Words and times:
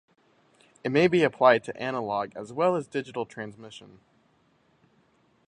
It 0.83 0.89
may 0.91 1.07
be 1.07 1.21
applied 1.21 1.63
to 1.65 1.77
analog 1.77 2.35
as 2.35 2.51
well 2.51 2.75
as 2.75 2.87
digital 2.87 3.23
transmission. 3.23 3.99